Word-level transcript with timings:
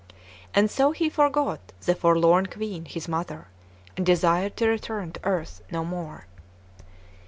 And 0.55 0.71
so 0.71 0.93
he 0.93 1.11
forgot 1.11 1.73
the 1.85 1.93
forlorn 1.93 2.47
Queen, 2.47 2.85
his 2.85 3.07
mother, 3.07 3.49
and 3.95 4.03
desired 4.03 4.57
to 4.57 4.67
return 4.67 5.11
to 5.11 5.19
earth 5.23 5.61
no 5.71 5.85
more. 5.85 6.25